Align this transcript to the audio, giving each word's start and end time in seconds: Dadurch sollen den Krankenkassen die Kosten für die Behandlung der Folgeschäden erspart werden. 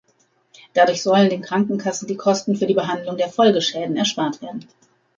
Dadurch 0.73 1.03
sollen 1.03 1.29
den 1.29 1.43
Krankenkassen 1.43 2.07
die 2.07 2.17
Kosten 2.17 2.55
für 2.55 2.65
die 2.65 2.73
Behandlung 2.73 3.17
der 3.17 3.29
Folgeschäden 3.29 3.95
erspart 3.97 4.41
werden. 4.41 4.65